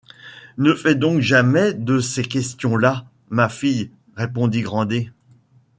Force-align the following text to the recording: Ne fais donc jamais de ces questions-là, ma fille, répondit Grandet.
Ne 0.57 0.73
fais 0.73 0.95
donc 0.95 1.19
jamais 1.21 1.75
de 1.75 1.99
ces 1.99 2.23
questions-là, 2.23 3.05
ma 3.29 3.49
fille, 3.49 3.91
répondit 4.15 4.61
Grandet. 4.61 5.11